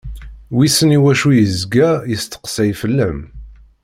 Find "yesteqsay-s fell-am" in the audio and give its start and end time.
2.11-3.19